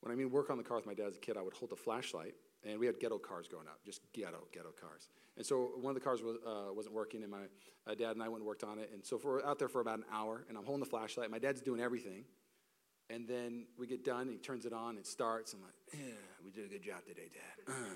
[0.00, 1.54] when I mean work on the car with my dad as a kid, I would
[1.54, 5.08] hold the flashlight, and we had ghetto cars growing up, just ghetto ghetto cars.
[5.36, 7.44] And so one of the cars was, uh, wasn't working, and my
[7.86, 8.90] uh, dad and I went and worked on it.
[8.92, 11.30] And so we're out there for about an hour, and I'm holding the flashlight.
[11.30, 12.24] My dad's doing everything,
[13.10, 15.52] and then we get done, and he turns it on, it starts.
[15.52, 17.72] I'm like, yeah, we did a good job today, Dad.
[17.72, 17.86] Uh.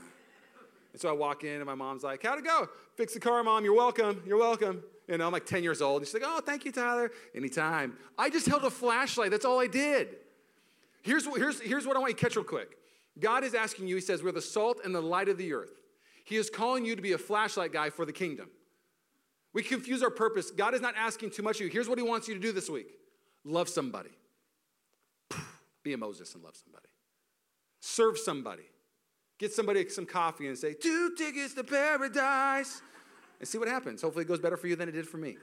[0.93, 2.71] And so I walk in, and my mom's like, How'd it go?
[2.95, 3.67] Fix the car, mom.
[3.67, 4.23] You're welcome.
[4.25, 4.83] You're welcome.
[5.09, 6.01] Know, I'm like 10 years old.
[6.01, 7.11] And she's like, Oh, thank you, Tyler.
[7.35, 7.99] Anytime.
[8.17, 9.31] I just held a flashlight.
[9.31, 10.17] That's all I did.
[11.03, 12.79] Here's, here's, here's what I want you to catch real quick
[13.19, 15.73] God is asking you, He says, We're the salt and the light of the earth.
[16.25, 18.51] He is calling you to be a flashlight guy for the kingdom.
[19.53, 20.51] We confuse our purpose.
[20.51, 21.69] God is not asking too much of you.
[21.69, 22.89] Here's what He wants you to do this week
[23.45, 24.11] love somebody.
[25.83, 26.89] Be a Moses and love somebody.
[27.81, 28.65] Serve somebody.
[29.39, 32.81] Get somebody some coffee and say, two tickets to paradise.
[33.39, 34.01] And see what happens.
[34.01, 35.37] Hopefully it goes better for you than it did for me.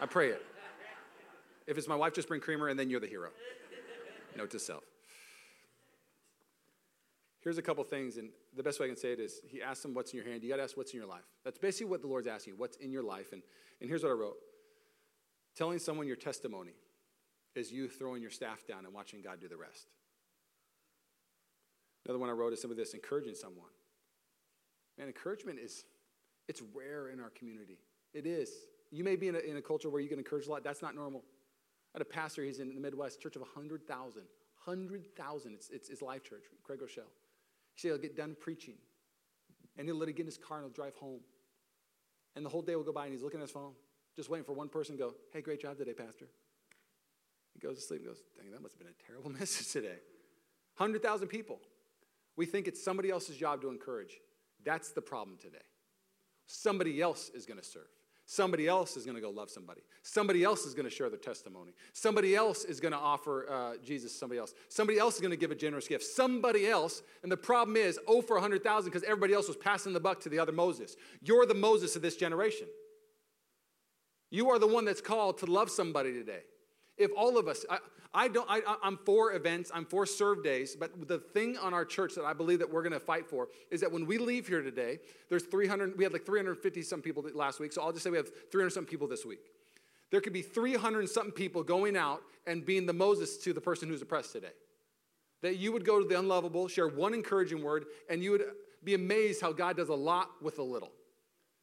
[0.00, 0.44] I pray it.
[1.66, 3.30] If it's my wife, just bring creamer and then you're the hero.
[4.36, 4.84] Note to self.
[7.42, 9.84] Here's a couple things, and the best way I can say it is he asked
[9.84, 10.42] him, What's in your hand?
[10.42, 11.24] You got to ask, What's in your life?
[11.44, 13.32] That's basically what the Lord's asking you, What's in your life?
[13.32, 13.42] And,
[13.80, 14.36] and here's what I wrote
[15.56, 16.74] Telling someone your testimony
[17.54, 19.88] is you throwing your staff down and watching God do the rest.
[22.04, 23.70] Another one I wrote is some of this encouraging someone.
[24.98, 25.84] Man, encouragement is,
[26.48, 27.78] it's rare in our community.
[28.14, 28.50] It is.
[28.90, 30.64] You may be in a, in a culture where you can encourage a lot.
[30.64, 31.22] That's not normal.
[31.94, 34.22] I had a pastor, he's in the Midwest, church of 100,000.
[34.64, 35.52] 100,000.
[35.52, 37.08] It's, it's his life church, Craig Groeschel.
[37.74, 38.74] He said he'll get done preaching,
[39.76, 41.20] and he'll let it get in his car and he'll drive home.
[42.36, 43.72] And the whole day will go by and he's looking at his phone,
[44.16, 46.26] just waiting for one person to go, Hey, great job today, Pastor.
[47.52, 49.98] He goes to sleep and goes, Dang, that must have been a terrible message today.
[50.76, 51.60] 100,000 people.
[52.36, 54.18] We think it's somebody else's job to encourage.
[54.64, 55.58] That's the problem today.
[56.46, 57.88] Somebody else is going to serve.
[58.26, 59.82] Somebody else is going to go love somebody.
[60.02, 61.72] Somebody else is going to share their testimony.
[61.92, 64.54] Somebody else is going to offer uh, Jesus somebody else.
[64.68, 66.04] Somebody else is going to give a generous gift.
[66.04, 67.02] Somebody else.
[67.22, 70.28] And the problem is, oh for 100,000 because everybody else was passing the buck to
[70.28, 70.96] the other Moses.
[71.20, 72.68] You're the Moses of this generation.
[74.30, 76.42] You are the one that's called to love somebody today.
[76.96, 77.78] If all of us, I,
[78.14, 81.84] I don't, I, I'm for events, I'm for serve days, but the thing on our
[81.84, 84.46] church that I believe that we're going to fight for is that when we leave
[84.46, 84.98] here today,
[85.30, 88.18] there's 300, we had like 350 some people last week, so I'll just say we
[88.18, 89.40] have 300 some people this week.
[90.10, 93.88] There could be 300 something people going out and being the Moses to the person
[93.88, 94.52] who's oppressed today.
[95.40, 98.44] That you would go to the unlovable, share one encouraging word, and you would
[98.84, 100.92] be amazed how God does a lot with a little.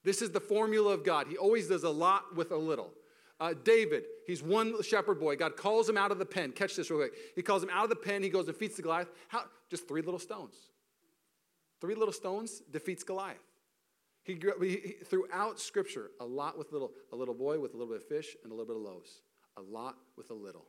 [0.04, 1.28] This is the formula of God.
[1.28, 2.92] He always does a lot with a little.
[3.40, 5.36] Uh, David, he's one shepherd boy.
[5.36, 6.52] God calls him out of the pen.
[6.52, 7.14] Catch this real quick.
[7.36, 8.22] He calls him out of the pen.
[8.22, 9.10] He goes and defeats the Goliath.
[9.30, 9.44] How?
[9.70, 10.56] Just three little stones.
[11.80, 13.38] Three little stones defeats Goliath.
[14.24, 18.02] He, he, throughout Scripture, a lot with little, a little boy with a little bit
[18.02, 19.22] of fish and a little bit of loaves.
[19.58, 20.66] A lot with a little.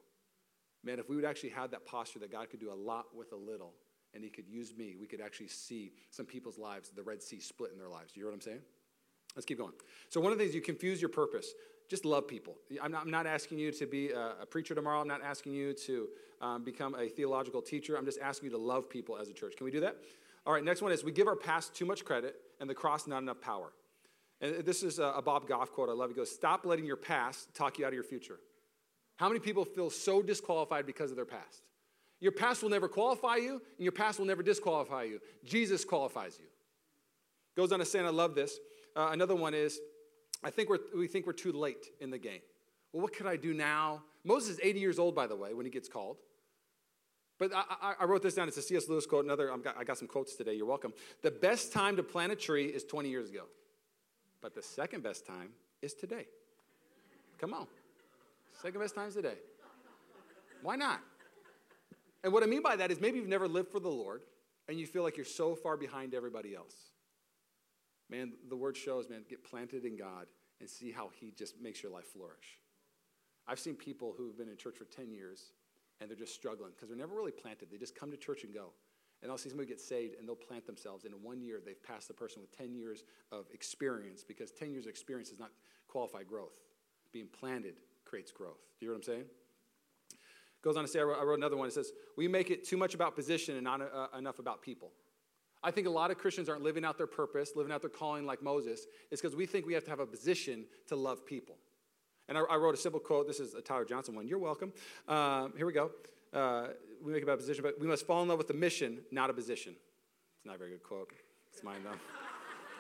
[0.85, 3.33] Man, if we would actually have that posture that God could do a lot with
[3.33, 3.75] a little,
[4.15, 7.41] and He could use me, we could actually see some people's lives, the Red Sea
[7.41, 8.13] split in their lives.
[8.15, 8.63] You hear what I'm saying?
[9.37, 9.73] Let's keep going.
[10.09, 11.53] So, one of the things you confuse your purpose
[11.91, 12.55] just love people.
[12.81, 15.01] I'm not, I'm not asking you to be a, a, preacher tomorrow.
[15.01, 16.09] I'm not asking you to
[16.41, 17.97] um, become a theological teacher.
[17.97, 19.57] I'm just asking you to love people as a church.
[19.57, 19.97] Can we do that?
[20.47, 23.09] All right, next one is we give our past too much credit and the cross
[23.09, 23.73] not enough power.
[24.41, 26.09] And this is a Bob Goff quote I love.
[26.09, 28.39] He goes, Stop letting your past talk you out of your future.
[29.17, 31.63] How many people feel so disqualified because of their past?
[32.21, 35.21] Your past will never qualify you, and your past will never disqualify you.
[35.45, 36.47] Jesus qualifies you.
[37.57, 38.59] Goes on to say, and I love this.
[38.97, 39.79] Uh, another one is,
[40.43, 42.41] I think we're, we think we're too late in the game.
[42.93, 44.03] Well, what could I do now?
[44.25, 46.17] Moses is 80 years old, by the way, when he gets called.
[47.39, 48.49] But I, I, I wrote this down.
[48.49, 48.89] It's a C.S.
[48.89, 49.25] Lewis quote.
[49.25, 50.55] Another, got, I got some quotes today.
[50.55, 50.93] You're welcome.
[51.23, 53.45] The best time to plant a tree is 20 years ago.
[54.41, 55.51] But the second best time
[55.83, 56.27] is today.
[57.39, 57.67] Come on.
[58.61, 59.37] Second best time is today.
[60.63, 61.01] Why not?
[62.23, 64.23] And what I mean by that is maybe you've never lived for the Lord
[64.69, 66.75] and you feel like you're so far behind everybody else.
[68.11, 70.27] Man, the word shows, man, get planted in God
[70.61, 72.59] and see how He just makes your life flourish.
[73.47, 75.53] I've seen people who've been in church for 10 years
[76.01, 77.69] and they're just struggling because they're never really planted.
[77.71, 78.71] They just come to church and go.
[79.23, 81.05] And I'll see somebody get saved and they'll plant themselves.
[81.05, 84.73] And in one year, they've passed the person with 10 years of experience because 10
[84.73, 85.51] years of experience does not
[85.89, 86.57] qualify growth.
[87.13, 88.61] Being planted creates growth.
[88.79, 89.25] Do you hear what I'm saying?
[90.63, 91.69] Goes on to say, I wrote, another one.
[91.69, 94.93] It says, We make it too much about position and not uh, enough about people.
[95.63, 98.25] I think a lot of Christians aren't living out their purpose, living out their calling
[98.25, 98.87] like Moses.
[99.11, 101.57] It's because we think we have to have a position to love people.
[102.29, 103.27] And I, I wrote a simple quote.
[103.27, 104.27] This is a Tyler Johnson one.
[104.27, 104.73] You're welcome.
[105.09, 105.91] Um, here we go.
[106.33, 106.69] Uh,
[107.05, 109.33] we make about position, but we must fall in love with the mission, not a
[109.33, 109.75] position.
[110.37, 111.11] It's not a very good quote.
[111.53, 111.99] It's mine, though.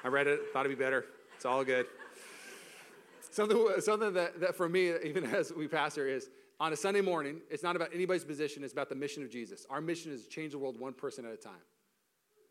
[0.04, 1.04] I read it, thought it'd be better.
[1.36, 1.86] It's all good.
[3.30, 7.40] Something, something that, that for me, even as we pastor, is on a Sunday morning,
[7.50, 9.66] it's not about anybody's position, it's about the mission of Jesus.
[9.68, 11.52] Our mission is to change the world one person at a time.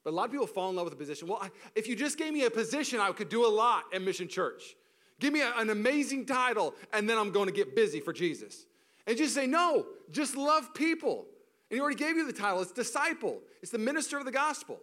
[0.10, 1.28] But a lot of people fall in love with a position.
[1.28, 4.02] Well, I, if you just gave me a position, I could do a lot at
[4.02, 4.76] Mission Church.
[5.20, 8.66] Give me a, an amazing title, and then I'm going to get busy for Jesus.
[9.06, 11.28] And just say, no, just love people.
[11.70, 12.60] And he already gave you the title.
[12.60, 14.80] It's disciple, it's the minister of the gospel.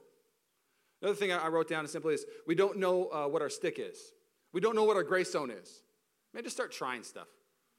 [1.02, 3.80] Another thing I wrote down is simply is we don't know uh, what our stick
[3.80, 3.98] is.
[4.52, 5.82] We don't know what our grace zone is.
[6.34, 7.26] Man, just start trying stuff.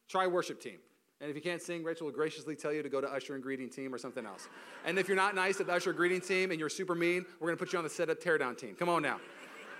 [0.10, 0.80] Try worship team.
[1.20, 3.42] And if you can't sing, Rachel will graciously tell you to go to usher and
[3.42, 4.48] greeting team or something else.
[4.86, 7.48] And if you're not nice at the usher greeting team and you're super mean, we're
[7.48, 8.76] going to put you on the setup teardown team.
[8.76, 9.20] Come on now.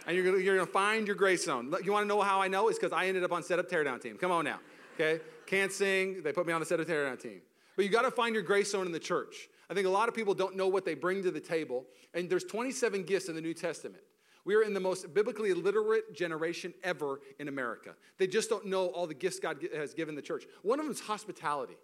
[0.08, 1.72] And you're going to find your grace zone.
[1.84, 2.70] You want to know how I know?
[2.70, 4.18] It's because I ended up on setup teardown team.
[4.18, 4.60] Come on now.
[4.96, 5.22] Okay?
[5.46, 6.24] Can't sing.
[6.24, 7.42] They put me on the setup teardown team.
[7.76, 9.50] But you got to find your grace zone in the church.
[9.70, 11.86] I think a lot of people don't know what they bring to the table.
[12.16, 14.02] And there's 27 gifts in the New Testament.
[14.48, 17.96] We are in the most biblically illiterate generation ever in America.
[18.18, 20.46] They just don't know all the gifts God has given the church.
[20.62, 21.76] One of them is hospitality.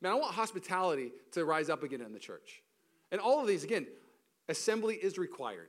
[0.00, 2.60] Man, I want hospitality to rise up again in the church.
[3.12, 3.86] And all of these, again,
[4.48, 5.68] assembly is required.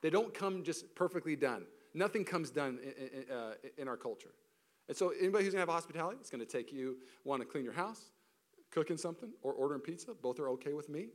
[0.00, 1.66] They don't come just perfectly done.
[1.92, 4.32] Nothing comes done in, in, uh, in our culture.
[4.88, 7.74] And so, anybody who's gonna have hospitality, it's gonna take you want to clean your
[7.74, 8.00] house,
[8.70, 10.14] cooking something, or ordering pizza.
[10.22, 11.08] Both are okay with me.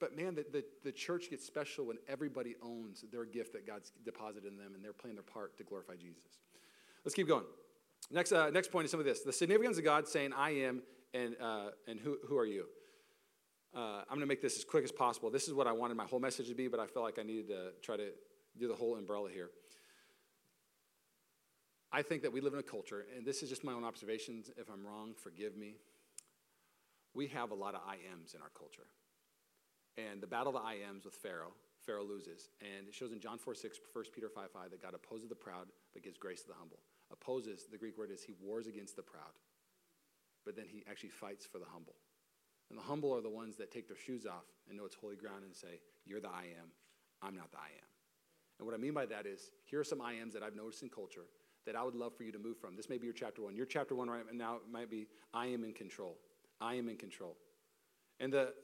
[0.00, 3.92] But man, the, the, the, church gets special when everybody owns their gift that God's
[4.02, 6.38] deposited in them and they're playing their part to glorify Jesus.
[7.04, 7.44] Let's keep going.
[8.10, 10.82] Next, uh, next point is some of this the significance of God saying, I am,
[11.12, 12.64] and, uh, and who, who are you?
[13.74, 15.30] Uh, I'm going to make this as quick as possible.
[15.30, 17.22] This is what I wanted my whole message to be, but I felt like I
[17.22, 18.08] needed to try to
[18.58, 19.50] do the whole umbrella here.
[21.92, 24.50] I think that we live in a culture, and this is just my own observations.
[24.56, 25.74] If I'm wrong, forgive me.
[27.14, 28.86] We have a lot of I ams in our culture.
[29.98, 31.52] And the battle of the I ams with Pharaoh,
[31.84, 32.50] Pharaoh loses.
[32.60, 35.34] And it shows in John 4 6, 1 Peter 5 5, that God opposes the
[35.34, 36.78] proud but gives grace to the humble.
[37.12, 39.34] Opposes, the Greek word is he wars against the proud,
[40.44, 41.96] but then he actually fights for the humble.
[42.70, 45.16] And the humble are the ones that take their shoes off and know it's holy
[45.16, 46.70] ground and say, You're the I am,
[47.20, 47.88] I'm not the I am.
[48.58, 50.82] And what I mean by that is, here are some I ams that I've noticed
[50.82, 51.26] in culture
[51.66, 52.76] that I would love for you to move from.
[52.76, 53.56] This may be your chapter one.
[53.56, 56.16] Your chapter one right now might be, I am in control.
[56.60, 57.36] I am in control.
[58.18, 58.54] And the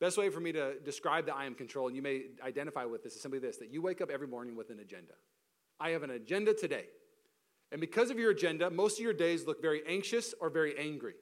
[0.00, 3.04] best way for me to describe the I am control, and you may identify with
[3.04, 5.12] this, is simply this that you wake up every morning with an agenda.
[5.78, 6.86] I have an agenda today.
[7.72, 11.14] And because of your agenda, most of your days look very anxious or very angry.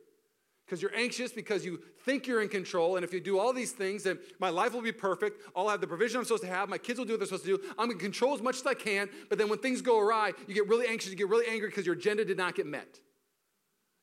[0.64, 3.72] Because you're anxious because you think you're in control, and if you do all these
[3.72, 5.42] things, then my life will be perfect.
[5.56, 6.68] I'll have the provision I'm supposed to have.
[6.68, 7.62] My kids will do what they're supposed to do.
[7.78, 9.08] I'm gonna control as much as I can.
[9.30, 11.86] But then when things go awry, you get really anxious, you get really angry because
[11.86, 13.00] your agenda did not get met.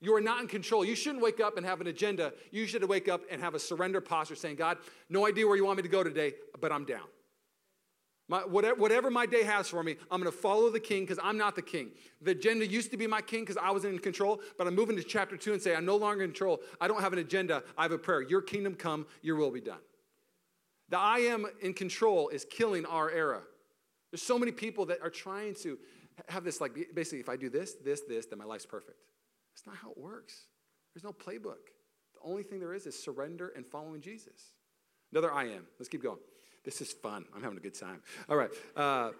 [0.05, 0.85] You are not in control.
[0.85, 2.31] You shouldn't wake up and have an agenda.
[2.51, 4.77] You should wake up and have a surrender posture saying, God,
[5.09, 7.07] no idea where you want me to go today, but I'm down.
[8.27, 11.17] My, whatever, whatever, my day has for me, I'm going to follow the king because
[11.23, 11.89] I'm not the king.
[12.21, 14.95] The agenda used to be my king because I was in control, but I'm moving
[14.95, 16.61] to chapter two and say, I'm no longer in control.
[16.79, 17.63] I don't have an agenda.
[17.75, 18.21] I have a prayer.
[18.21, 19.81] Your kingdom come, your will be done.
[20.89, 23.41] The I am in control is killing our era.
[24.11, 25.79] There's so many people that are trying to
[26.29, 28.99] have this, like, basically, if I do this, this, this, then my life's perfect.
[29.55, 30.47] That's not how it works.
[30.93, 31.71] There's no playbook.
[32.13, 34.51] The only thing there is is surrender and following Jesus.
[35.13, 35.65] Another I am.
[35.79, 36.19] Let's keep going.
[36.65, 37.23] This is fun.
[37.33, 38.01] I'm having a good time.
[38.27, 38.49] All right.
[38.75, 39.11] Uh,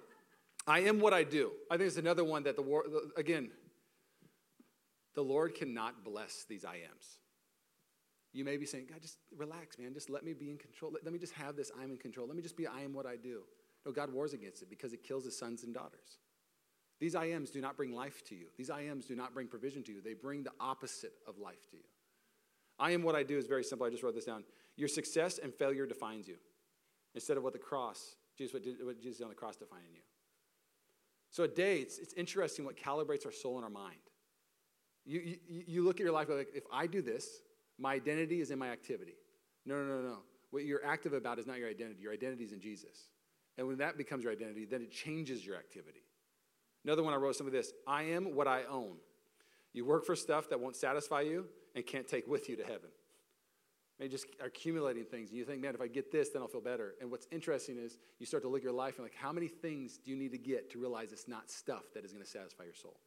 [0.67, 1.51] I am what I do.
[1.71, 2.83] I think it's another one that the war,
[3.15, 3.49] again,
[5.13, 7.19] the Lord cannot bless these I ams.
[8.33, 9.93] You may be saying, God, just relax, man.
[9.93, 10.91] Just let me be in control.
[10.91, 12.27] Let, let me just have this I'm in control.
[12.27, 13.43] Let me just be I am what I do.
[13.85, 16.17] No, God wars against it because it kills his sons and daughters.
[16.99, 18.45] These I ams do not bring life to you.
[18.57, 20.01] These I ams do not bring provision to you.
[20.01, 21.83] They bring the opposite of life to you.
[22.79, 23.85] I am what I do is very simple.
[23.85, 24.43] I just wrote this down.
[24.77, 26.35] Your success and failure defines you
[27.13, 29.93] instead of what the cross, Jesus, what, did, what Jesus did on the cross defining
[29.93, 30.01] you.
[31.29, 33.95] So a day, it's, it's interesting what calibrates our soul and our mind.
[35.05, 37.27] You, you, you look at your life like, if I do this,
[37.77, 39.15] my identity is in my activity.
[39.65, 40.17] No, no, no, no.
[40.51, 42.01] What you're active about is not your identity.
[42.01, 43.09] Your identity is in Jesus.
[43.57, 46.04] And when that becomes your identity, then it changes your activity.
[46.85, 48.97] Another one I wrote some of this I am what I own.
[49.73, 51.45] You work for stuff that won't satisfy you
[51.75, 52.89] and can't take with you to heaven.
[53.99, 55.29] Maybe just accumulating things.
[55.29, 56.95] And you think, man, if I get this, then I'll feel better.
[57.01, 59.47] And what's interesting is you start to look at your life and like, how many
[59.47, 62.29] things do you need to get to realize it's not stuff that is going to
[62.29, 62.97] satisfy your soul?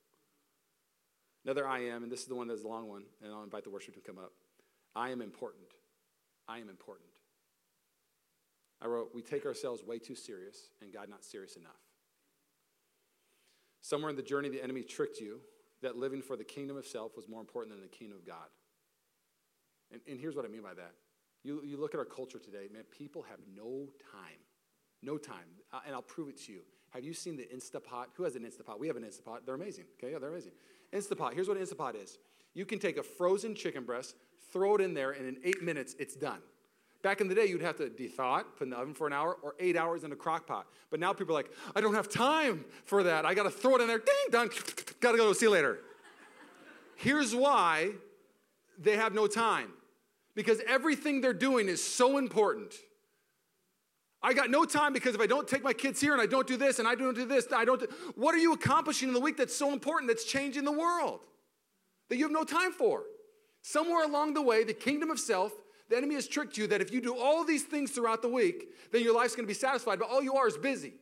[1.45, 3.65] Another I am, and this is the one that's a long one, and I'll invite
[3.65, 4.33] the worship to come up.
[4.97, 5.69] I am important.
[6.49, 7.09] I am important.
[8.81, 11.88] I wrote, We take ourselves way too serious, and God not serious enough.
[13.81, 15.41] Somewhere in the journey, the enemy tricked you
[15.83, 18.49] that living for the kingdom of self was more important than the kingdom of God.
[19.93, 20.93] And, and here's what I mean by that.
[21.45, 24.39] You, you look at our culture today, man, people have no time.
[25.03, 25.47] No time.
[25.73, 26.61] Uh, and I'll prove it to you.
[26.91, 28.07] Have you seen the Instapot?
[28.15, 28.79] Who has an Instapot?
[28.79, 29.41] We have an Instapot.
[29.47, 29.85] They're amazing.
[29.99, 30.53] Okay, yeah, they're amazing.
[30.93, 31.35] Instapot.
[31.35, 32.19] Here's what an Instapot is.
[32.55, 34.17] You can take a frozen chicken breast,
[34.53, 36.41] throw it in there, and in eight minutes, it's done.
[37.03, 39.13] Back in the day, you'd have to de-thaw it, put in the oven for an
[39.13, 40.67] hour, or eight hours in a crock pot.
[40.91, 43.25] But now people are like, I don't have time for that.
[43.25, 43.99] I got to throw it in there.
[43.99, 44.51] Ding, done.
[45.01, 45.33] got to go.
[45.33, 45.79] See you later.
[46.97, 47.91] Here's why
[48.79, 49.71] they have no time
[50.35, 52.75] because everything they're doing is so important.
[54.21, 56.47] I got no time because if I don't take my kids here and I don't
[56.47, 59.15] do this and I don't do this, I don't do, what are you accomplishing in
[59.15, 61.21] the week that's so important that's changing the world
[62.09, 63.05] that you have no time for?
[63.63, 65.53] Somewhere along the way, the kingdom of self,
[65.89, 68.69] the enemy has tricked you that if you do all these things throughout the week,
[68.93, 70.95] then your life's gonna be satisfied, but all you are is busy.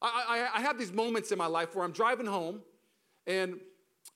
[0.00, 2.60] I, I, I have these moments in my life where I'm driving home
[3.26, 3.58] and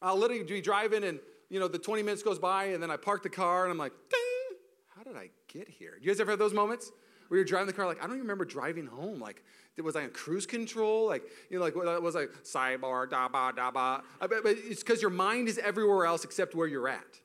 [0.02, 1.18] I'll literally be driving and
[1.48, 3.78] you know the 20 minutes goes by and then I park the car and I'm
[3.78, 4.58] like, ding,
[4.96, 5.92] how did I get here?
[5.98, 6.90] Do you guys ever have those moments?
[7.28, 9.20] Where you're driving the car, like, I don't even remember driving home.
[9.20, 9.44] Like,
[9.80, 11.06] was I on cruise control?
[11.06, 14.02] Like, you know, like, was I sidebar, da ba, da ba?
[14.20, 17.20] It's because your mind is everywhere else except where you're at.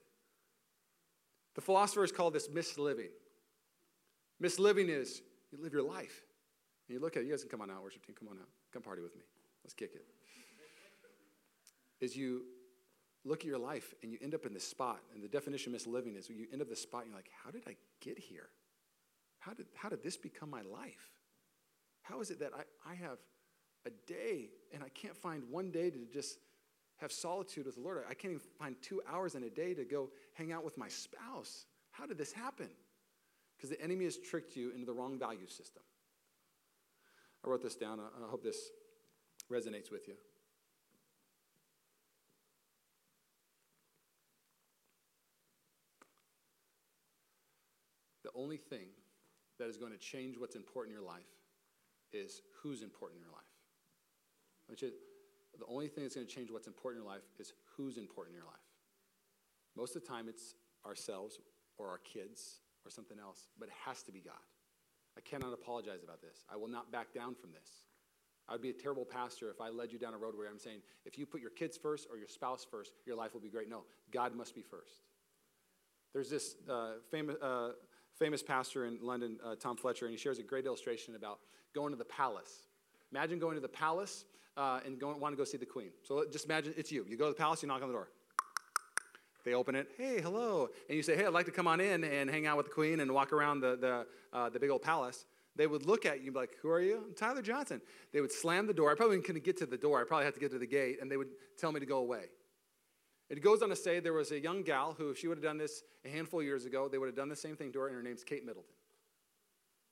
[1.55, 3.11] The philosophers call this misliving.
[4.43, 6.21] Misliving is you live your life.
[6.87, 8.37] And you look at it, you guys can come on out, worship team, come on
[8.37, 8.49] out.
[8.71, 9.23] Come party with me.
[9.63, 10.05] Let's kick it.
[12.01, 12.43] Is you
[13.25, 14.99] look at your life and you end up in this spot.
[15.13, 17.31] And the definition of misliving is you end up in this spot and you're like,
[17.43, 18.49] how did I get here?
[19.39, 21.09] How did, how did this become my life?
[22.03, 23.17] How is it that I, I have
[23.85, 26.37] a day and I can't find one day to just
[26.97, 28.03] have solitude with the Lord?
[28.07, 30.87] I can't even find two hours in a day to go hang out with my
[30.87, 31.65] spouse.
[31.91, 32.69] How did this happen?
[33.57, 35.81] Because the enemy has tricked you into the wrong value system.
[37.43, 37.99] I wrote this down.
[37.99, 38.69] I hope this
[39.51, 40.15] resonates with you.
[48.23, 48.87] The only thing
[49.59, 51.23] that is going to change what's important in your life
[52.11, 53.43] is who's important in your life.
[54.67, 54.93] Which is,
[55.57, 58.35] the only thing that's going to change what's important in your life is who's important
[58.35, 58.64] in your life.
[59.75, 61.39] Most of the time, it's ourselves
[61.77, 64.33] or our kids or something else, but it has to be God.
[65.17, 66.45] I cannot apologize about this.
[66.51, 67.69] I will not back down from this.
[68.47, 70.59] I would be a terrible pastor if I led you down a road where I'm
[70.59, 73.49] saying, if you put your kids first or your spouse first, your life will be
[73.49, 73.69] great.
[73.69, 75.01] No, God must be first.
[76.13, 77.71] There's this uh, famous, uh,
[78.17, 81.39] famous pastor in London, uh, Tom Fletcher, and he shares a great illustration about
[81.73, 82.67] going to the palace.
[83.11, 84.25] Imagine going to the palace
[84.57, 85.89] uh, and going, want to go see the queen.
[86.03, 87.05] So just imagine it's you.
[87.09, 88.09] You go to the palace, you knock on the door.
[89.45, 89.91] They open it.
[89.95, 90.69] Hey, hello.
[90.89, 92.71] And you say, hey, I'd like to come on in and hang out with the
[92.71, 95.25] queen and walk around the, the, uh, the big old palace.
[95.55, 97.03] They would look at you and be like, who are you?
[97.07, 97.79] I'm Tyler Johnson.
[98.11, 98.91] They would slam the door.
[98.91, 100.01] I probably couldn't get to the door.
[100.01, 101.99] I probably had to get to the gate, and they would tell me to go
[101.99, 102.23] away.
[103.29, 105.43] It goes on to say there was a young gal who, if she would have
[105.43, 107.79] done this a handful of years ago, they would have done the same thing to
[107.79, 108.73] her, and her name's Kate Middleton.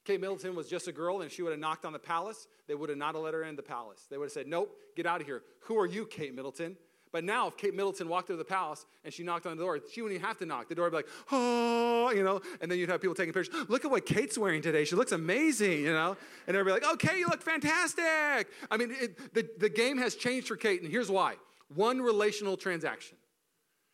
[0.04, 2.47] Kate Middleton was just a girl, and she would have knocked on the palace.
[2.68, 4.06] They would have not let her in the palace.
[4.10, 5.43] They would have said, Nope, get out of here.
[5.62, 6.76] Who are you, Kate Middleton?
[7.14, 9.80] But now, if Kate Middleton walked into the palace and she knocked on the door,
[9.93, 10.68] she wouldn't even have to knock.
[10.68, 13.55] The door would be like, oh, you know, and then you'd have people taking pictures.
[13.70, 14.84] Look at what Kate's wearing today.
[14.84, 16.18] She looks amazing, you know?
[16.47, 18.47] And everybody like, okay, you look fantastic.
[18.72, 21.36] I mean, it, the, the game has changed for Kate, and here's why
[21.76, 23.18] one relational transaction.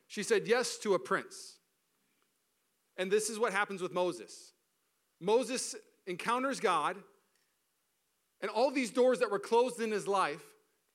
[0.07, 1.57] She said yes to a prince.
[2.97, 4.53] And this is what happens with Moses
[5.19, 5.75] Moses
[6.07, 6.95] encounters God,
[8.41, 10.41] And all these doors that were closed in his life,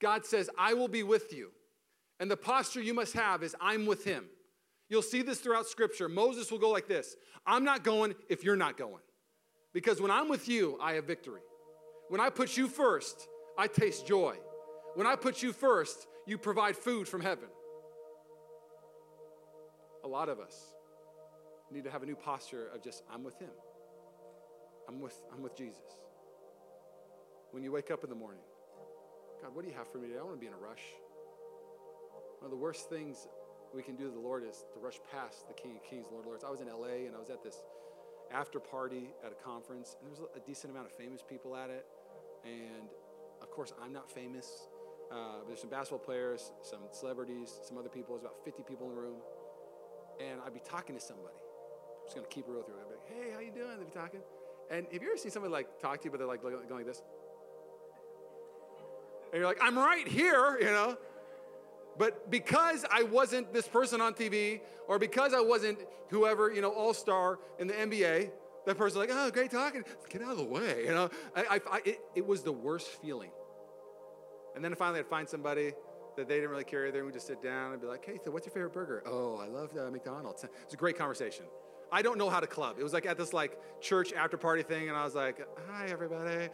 [0.01, 1.51] God says, I will be with you.
[2.19, 4.25] And the posture you must have is, I'm with him.
[4.89, 6.07] You'll see this throughout scripture.
[6.07, 9.01] Moses will go like this I'm not going if you're not going.
[9.73, 11.41] Because when I'm with you, I have victory.
[12.09, 14.35] When I put you first, I taste joy.
[14.95, 17.49] When I put you first, you provide food from heaven.
[20.03, 20.55] A lot of us
[21.71, 23.49] need to have a new posture of just, I'm with him.
[24.87, 25.81] I'm with, I'm with Jesus.
[27.51, 28.43] When you wake up in the morning,
[29.41, 30.17] God, what do you have for me today?
[30.17, 30.83] I don't want to be in a rush.
[32.45, 33.27] One of the worst things
[33.73, 36.25] we can do to the Lord is to rush past the King of Kings, Lord
[36.25, 36.43] of Lords.
[36.43, 37.63] I was in LA and I was at this
[38.31, 41.71] after party at a conference, and there was a decent amount of famous people at
[41.71, 41.87] it.
[42.45, 42.85] And
[43.41, 44.67] of course, I'm not famous.
[45.11, 48.13] Uh, there's some basketball players, some celebrities, some other people.
[48.13, 49.17] There's about 50 people in the room.
[50.21, 51.33] And I'd be talking to somebody.
[51.33, 52.75] I'm just going to keep it real through.
[52.75, 53.79] I'd be like, hey, how you doing?
[53.79, 54.21] They'd be talking.
[54.69, 56.85] And have you ever seen somebody like talk to you, but they're like going like
[56.85, 57.01] this?
[59.33, 60.95] And you're like, I'm right here, you know?
[61.97, 65.79] But because I wasn't this person on TV, or because I wasn't
[66.09, 68.31] whoever, you know, all star in the NBA,
[68.65, 69.83] that person like, oh, great talking.
[70.09, 71.09] Get out of the way, you know.
[71.35, 73.31] I, I, I, it, it was the worst feeling.
[74.55, 75.73] And then finally, I'd find somebody
[76.15, 78.19] that they didn't really care either, and we just sit down and be like, hey,
[78.23, 79.03] so what's your favorite burger?
[79.05, 80.45] Oh, I love uh, McDonald's.
[80.63, 81.45] It's a great conversation.
[81.91, 82.77] I don't know how to club.
[82.79, 85.87] It was like at this like church after party thing, and I was like, hi,
[85.89, 86.49] everybody.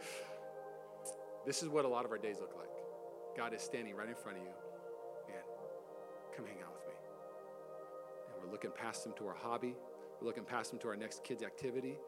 [1.46, 2.68] This is what a lot of our days look like.
[3.36, 4.50] God is standing right in front of you
[6.36, 6.94] Come hang out with me.
[8.34, 9.74] And we're looking past them to our hobby,
[10.20, 11.98] we're looking past them to our next kid's activity,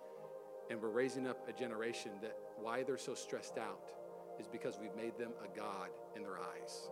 [0.70, 3.90] and we're raising up a generation that why they're so stressed out
[4.38, 6.88] is because we've made them a God in their eyes.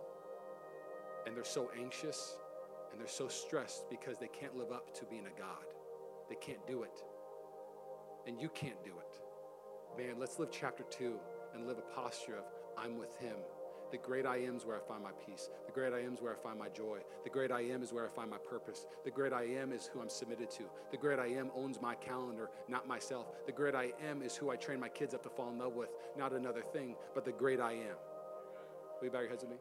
[1.25, 2.37] And they're so anxious
[2.91, 5.65] and they're so stressed because they can't live up to being a God.
[6.29, 7.01] They can't do it.
[8.27, 9.97] And you can't do it.
[9.97, 11.15] Man, let's live chapter two
[11.53, 12.45] and live a posture of
[12.77, 13.35] I'm with Him
[13.93, 15.51] the great I am is where I find my peace.
[15.67, 16.97] The great I am is where I find my joy.
[17.23, 18.87] The great I am is where I find my purpose.
[19.05, 20.63] The great I am is who I'm submitted to.
[20.89, 23.27] The great I am owns my calendar, not myself.
[23.45, 25.75] The great I am is who I train my kids up to fall in love
[25.75, 27.97] with, not another thing, but the great I am.
[28.99, 29.57] Will you bow your heads with me?